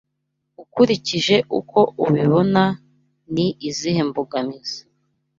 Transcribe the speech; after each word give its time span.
Ukurikije 0.63 1.35
uko 1.59 1.79
ubibona 2.05 2.63
ni 3.33 3.47
izihe 3.69 4.01
mbogamizi 4.09 4.79